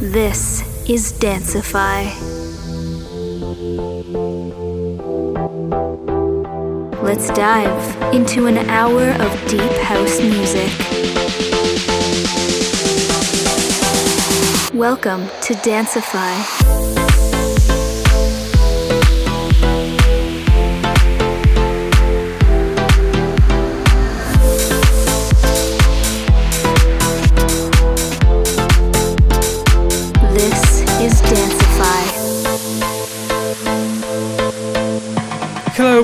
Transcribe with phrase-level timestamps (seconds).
[0.00, 2.06] This is Danceify.
[7.02, 10.70] Let's dive into an hour of deep house music.
[14.72, 16.99] Welcome to Danceify.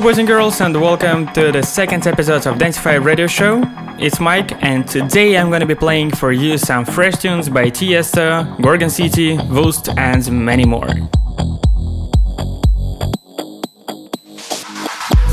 [0.06, 3.60] Boys and girls, and welcome to the second episode of Danceify Radio Show.
[3.98, 8.56] It's Mike, and today I'm gonna be playing for you some fresh tunes by Tiesto,
[8.62, 10.88] Gorgon City, Voost, and many more.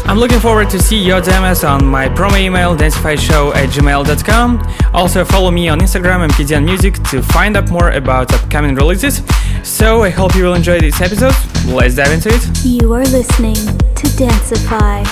[0.05, 4.75] I'm looking forward to see your demos on my promo email danceifyshow at gmail.com.
[4.91, 9.21] Also follow me on Instagram MKDN Music to find out more about upcoming releases.
[9.63, 11.33] So I hope you will enjoy this episode.
[11.65, 12.65] Let's dive into it.
[12.65, 15.03] You are listening to Danceify.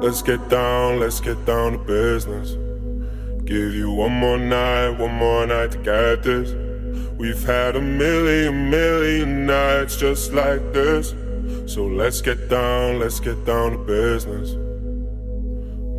[0.00, 2.52] Let's get down, let's get down to business.
[3.44, 6.52] Give you one more night, one more night to get this.
[7.18, 11.14] We've had a million, million nights just like this.
[11.66, 14.61] So let's get down, let's get down to business.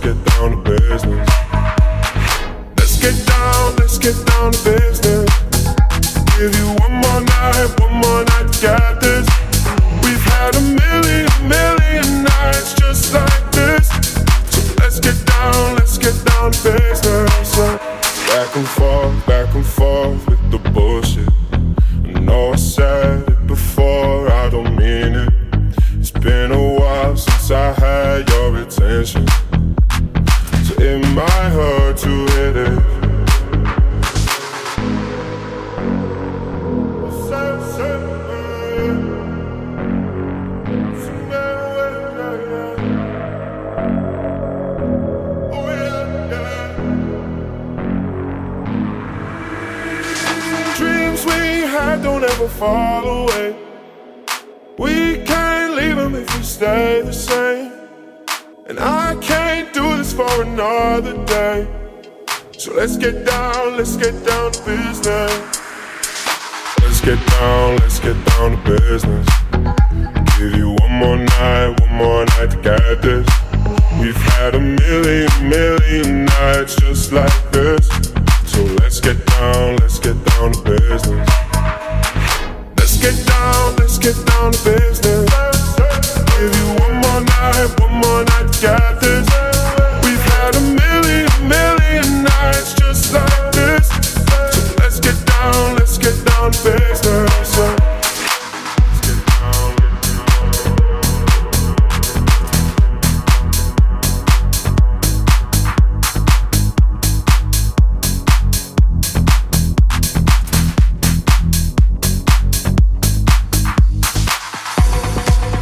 [0.91, 1.05] Let's
[2.99, 5.29] get down, let's get down to business.
[6.35, 9.00] Give you one more night, one more night to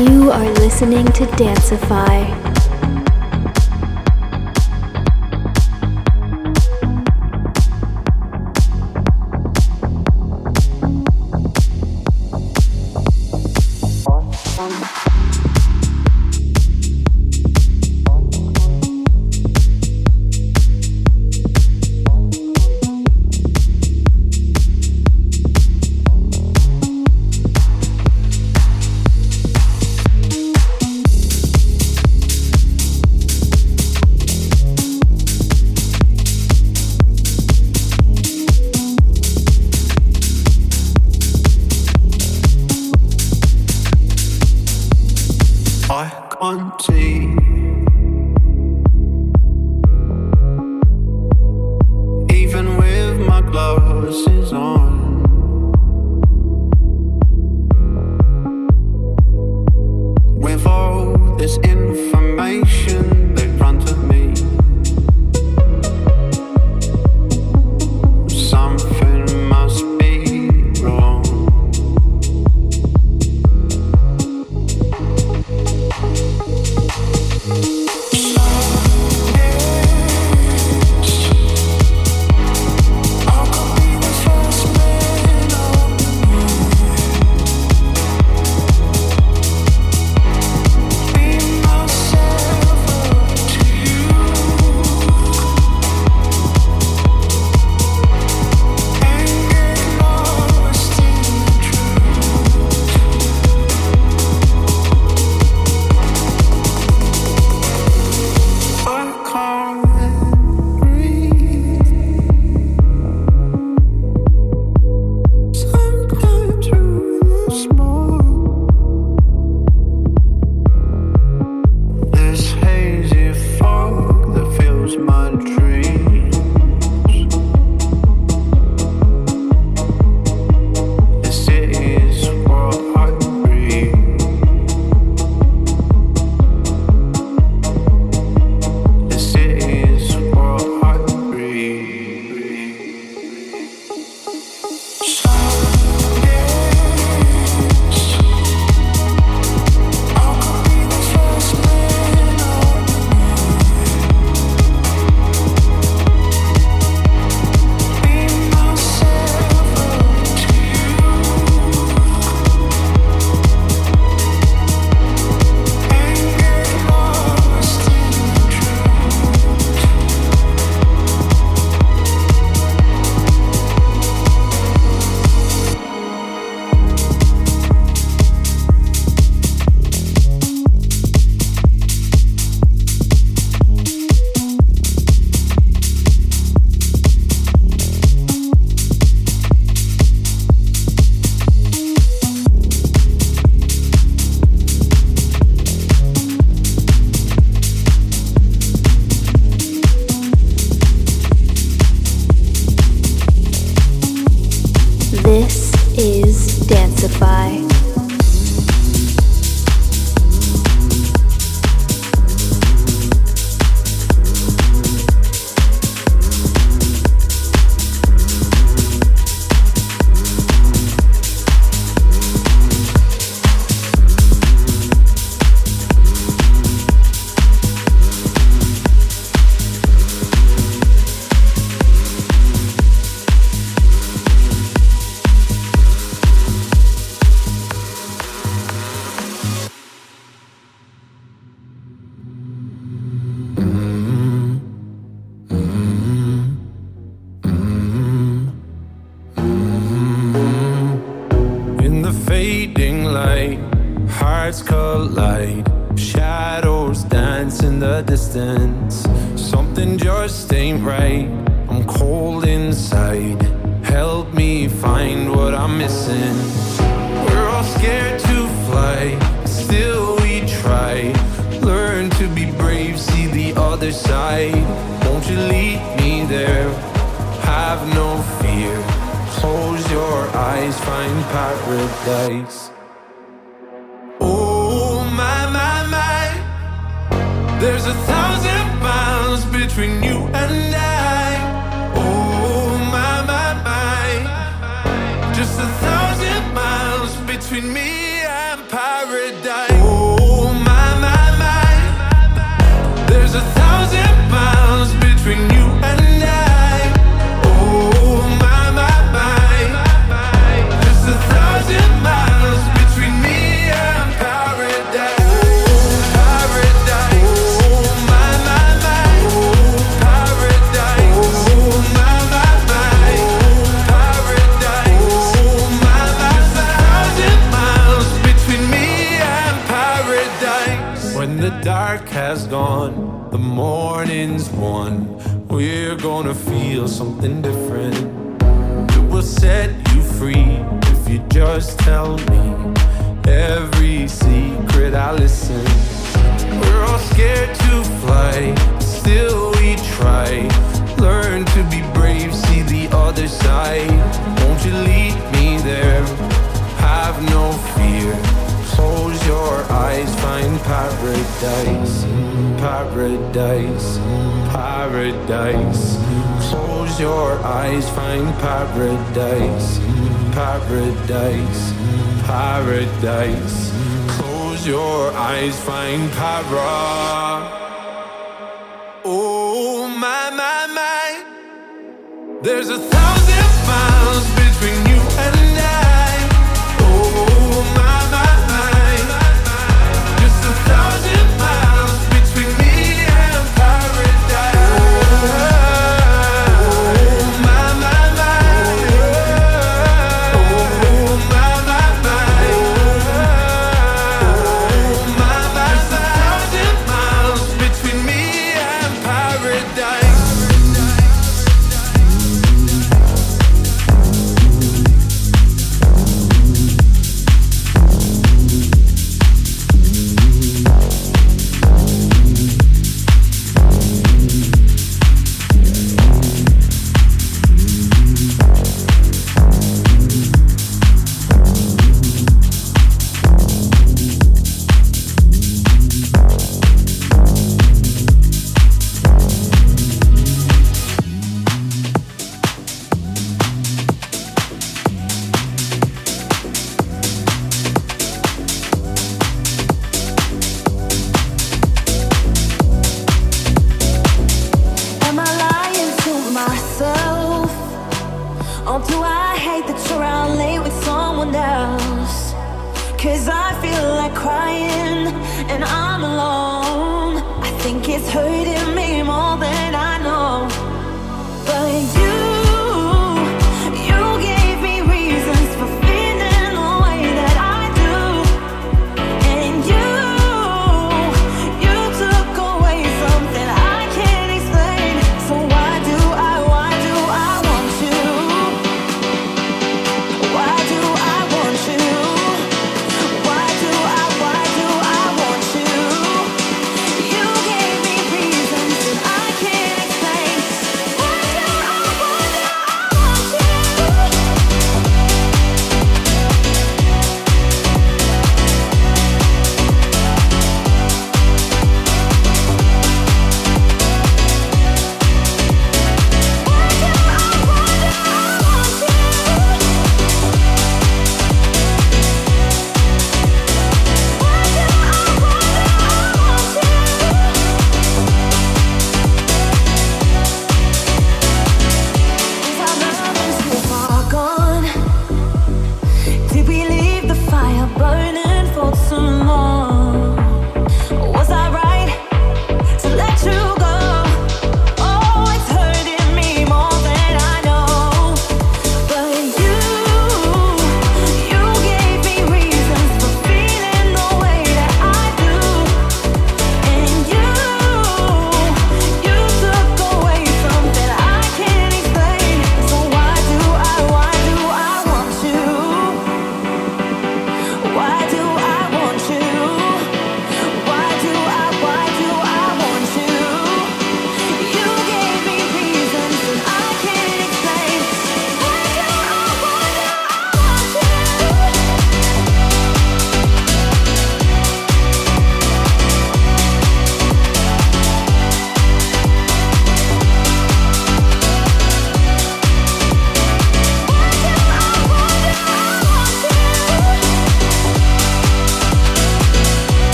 [0.00, 2.49] You are listening to Danceify.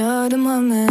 [0.00, 0.87] of the moment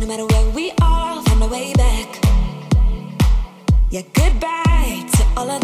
[0.00, 2.08] No matter where we are, find way back.
[3.90, 5.60] Yeah, goodbye to all of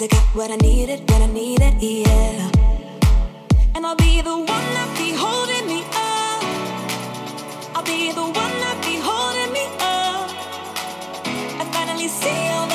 [0.00, 2.50] I got what I needed I needed, yeah.
[3.74, 6.42] And I'll be the one that be holding me up.
[7.76, 10.30] I'll be the one that be holding me up.
[11.60, 12.67] I finally see you.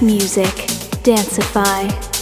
[0.00, 0.54] Music.
[1.02, 2.13] Danceify.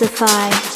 [0.00, 0.69] Danceify.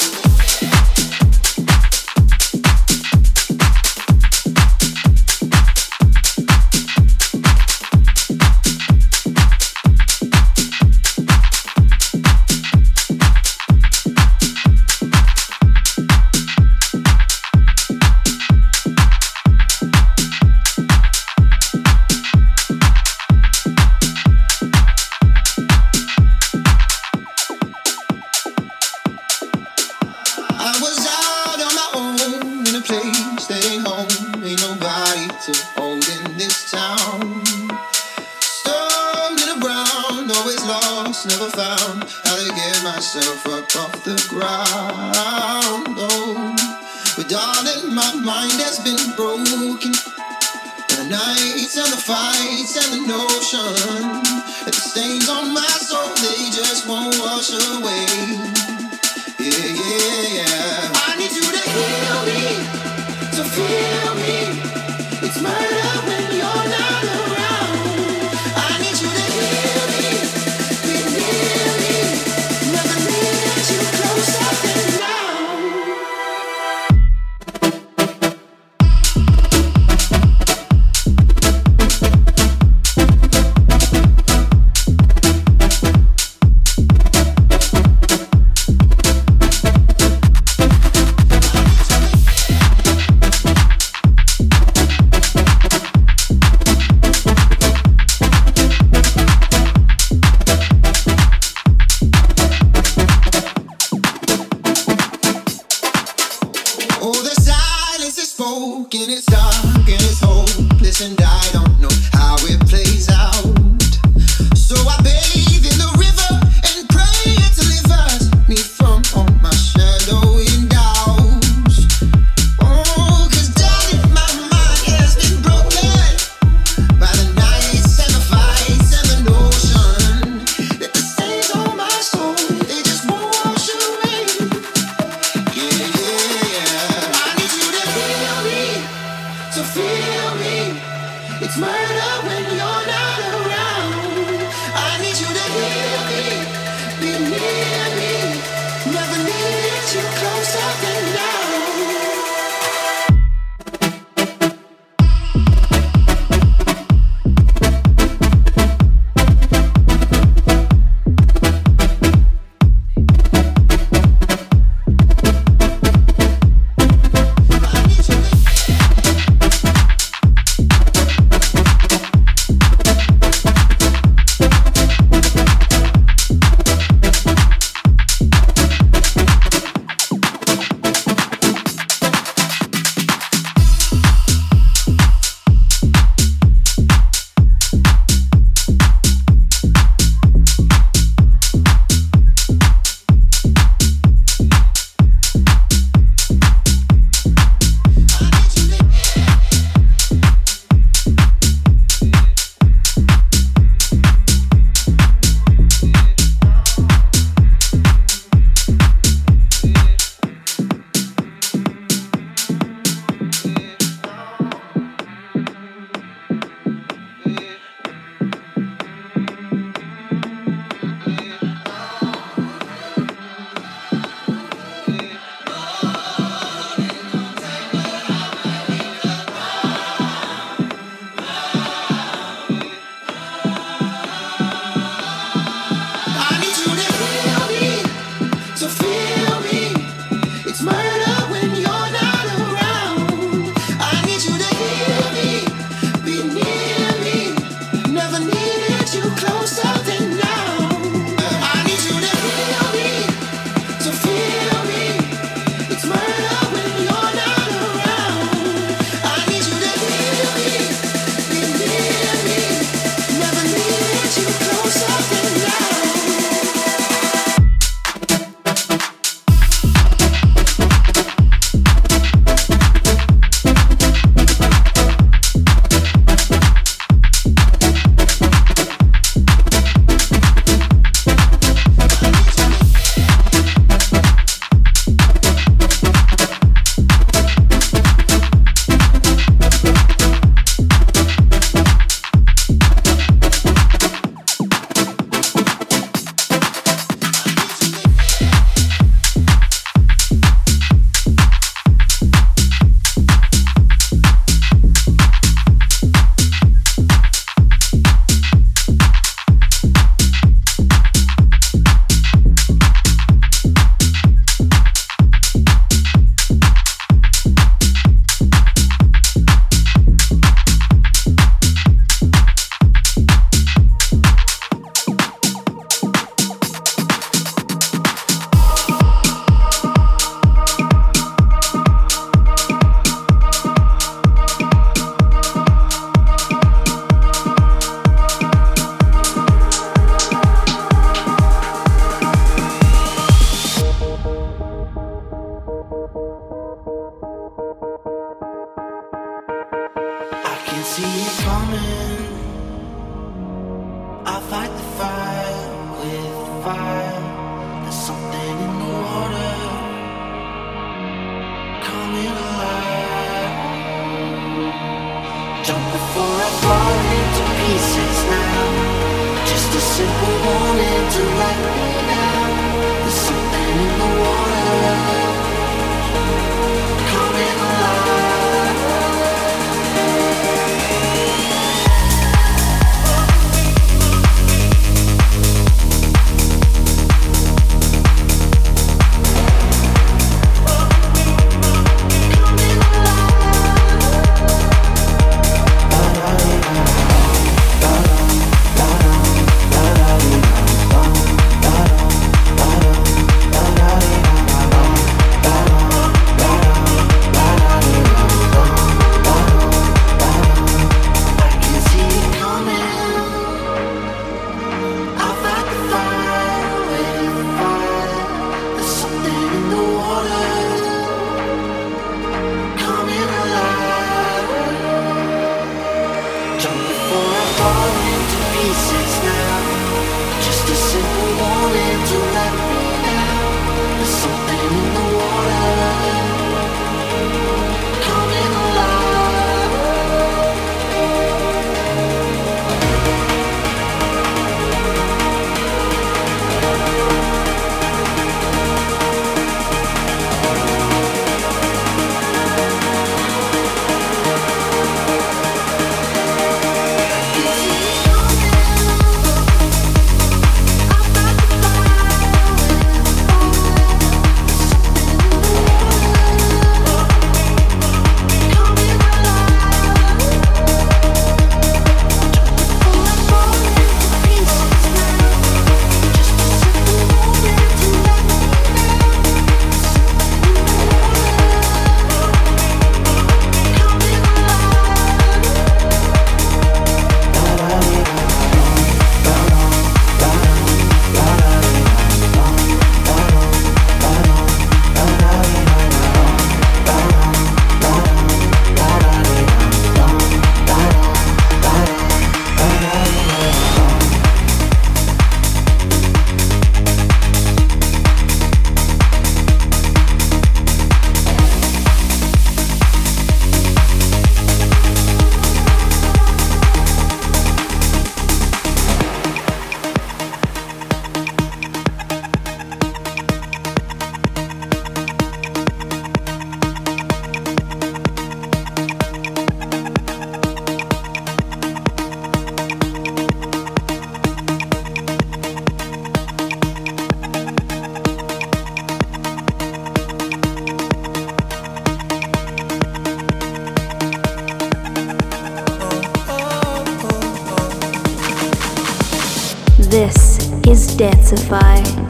[551.17, 551.84] Seeing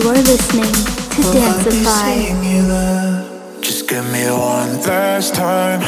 [0.00, 1.34] You are listening to Will
[3.60, 5.82] Just give me one time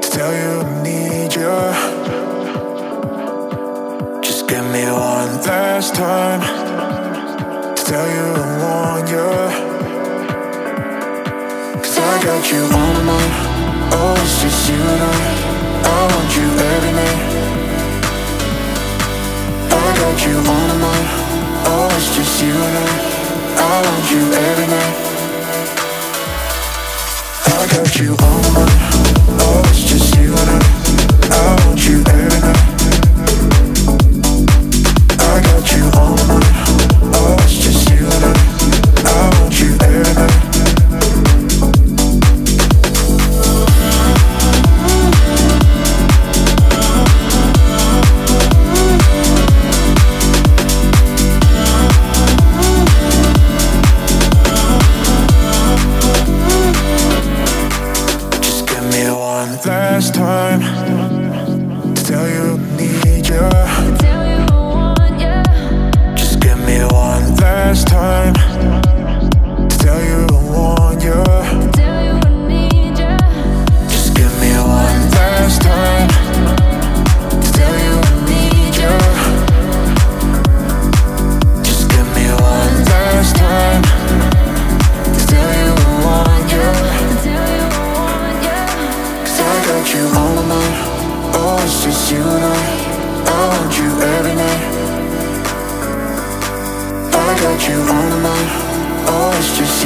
[0.00, 1.32] to tell you need.
[4.22, 6.40] Just give me one time
[7.74, 8.26] to tell you
[8.62, 9.08] want.
[11.82, 13.26] Cause I got you on my
[13.98, 14.14] oh,
[16.36, 16.48] you
[20.24, 21.25] you on my
[21.68, 22.86] Oh, it's just you and I.
[23.58, 24.94] I want you every night.
[27.46, 28.66] I got you on my.
[29.40, 30.60] Oh, it's just you and I.
[31.32, 32.62] I want you every night.
[35.18, 36.45] I got you on my.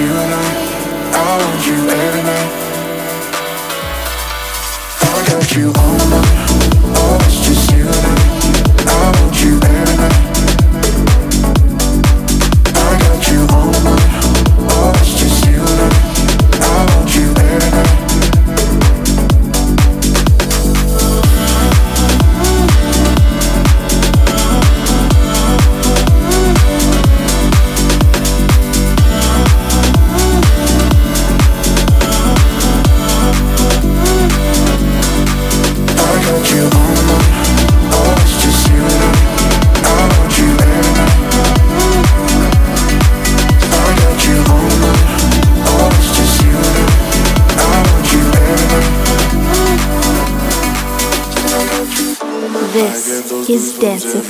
[0.01, 0.49] you and I,
[1.13, 2.00] I want you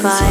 [0.01, 0.30] Spotify.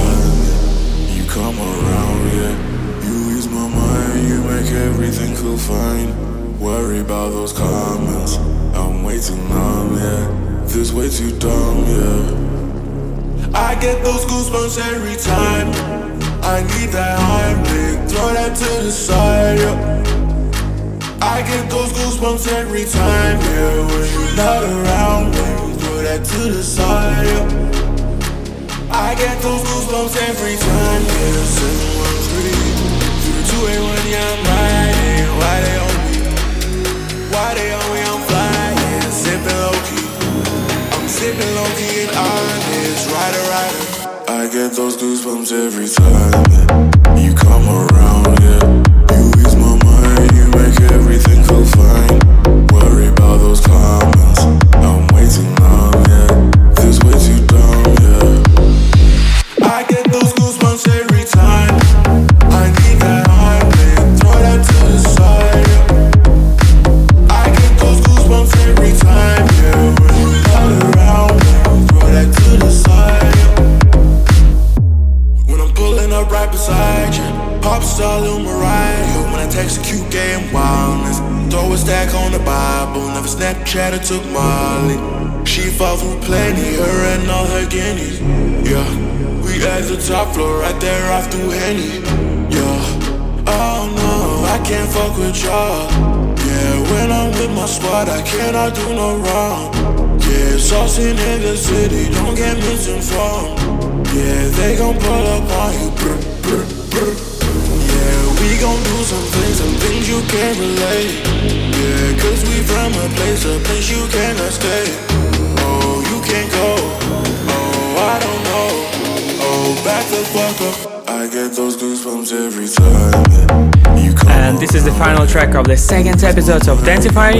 [124.80, 127.34] is the final track of the second episode of Densify.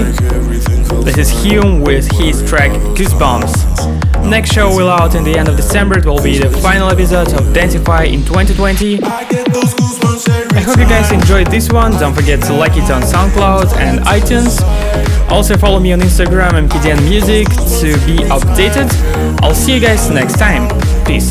[1.04, 4.28] This is HVME with his track Goosebumps.
[4.28, 5.98] Next show will out in the end of December.
[5.98, 9.02] It will be the final episode of Densify in 2020.
[9.02, 11.92] I hope you guys enjoyed this one.
[11.92, 14.60] Don't forget to like it on SoundCloud and iTunes.
[15.30, 17.46] Also follow me on Instagram MKDN Music
[17.80, 18.90] to be updated.
[19.42, 20.68] I'll see you guys next time.
[21.06, 21.30] Peace.